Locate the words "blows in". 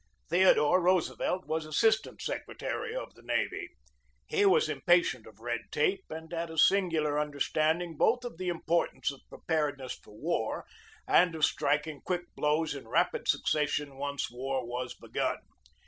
12.35-12.87